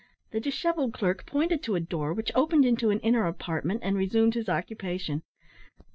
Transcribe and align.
The 0.31 0.39
dishevelled 0.39 0.93
clerk 0.93 1.27
pointed 1.27 1.61
to 1.61 1.75
a 1.75 1.79
door 1.79 2.11
which 2.11 2.31
opened 2.33 2.65
into 2.65 2.89
an 2.89 3.01
inner 3.01 3.27
apartment, 3.27 3.81
and 3.83 3.95
resumed 3.95 4.33
his 4.33 4.49
occupation. 4.49 5.21